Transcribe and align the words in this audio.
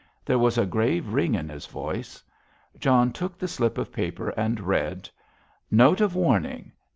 There 0.25 0.39
was 0.39 0.57
a 0.57 0.65
grave 0.65 1.09
ring 1.13 1.35
in 1.35 1.47
his 1.47 1.67
voice. 1.67 2.23
John 2.79 3.13
took 3.13 3.37
the 3.37 3.47
slip 3.47 3.77
of 3.77 3.93
paper 3.93 4.29
and 4.29 4.59
read: 4.59 5.07
"Note 5.69 6.01
of 6.01 6.15
Warning. 6.15 6.71